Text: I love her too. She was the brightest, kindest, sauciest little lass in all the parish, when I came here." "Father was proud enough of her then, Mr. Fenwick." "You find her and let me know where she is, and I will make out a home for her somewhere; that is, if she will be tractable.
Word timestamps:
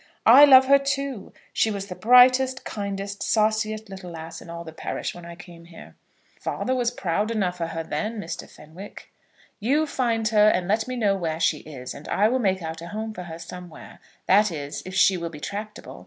I 0.25 0.45
love 0.45 0.65
her 0.65 0.79
too. 0.79 1.31
She 1.53 1.69
was 1.69 1.85
the 1.85 1.93
brightest, 1.93 2.65
kindest, 2.65 3.21
sauciest 3.21 3.87
little 3.87 4.09
lass 4.09 4.41
in 4.41 4.49
all 4.49 4.63
the 4.63 4.73
parish, 4.73 5.13
when 5.13 5.25
I 5.25 5.35
came 5.35 5.65
here." 5.65 5.95
"Father 6.39 6.73
was 6.73 6.89
proud 6.89 7.29
enough 7.29 7.61
of 7.61 7.69
her 7.69 7.83
then, 7.83 8.19
Mr. 8.19 8.49
Fenwick." 8.49 9.11
"You 9.59 9.85
find 9.85 10.27
her 10.29 10.47
and 10.49 10.67
let 10.67 10.87
me 10.87 10.95
know 10.95 11.15
where 11.15 11.39
she 11.39 11.59
is, 11.59 11.93
and 11.93 12.07
I 12.07 12.29
will 12.29 12.39
make 12.39 12.63
out 12.63 12.81
a 12.81 12.87
home 12.87 13.13
for 13.13 13.25
her 13.25 13.37
somewhere; 13.37 13.99
that 14.25 14.51
is, 14.51 14.81
if 14.87 14.95
she 14.95 15.17
will 15.17 15.29
be 15.29 15.39
tractable. 15.39 15.99